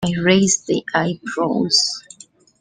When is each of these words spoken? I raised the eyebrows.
I 0.03 0.11
raised 0.19 0.65
the 0.65 0.83
eyebrows. 0.95 2.01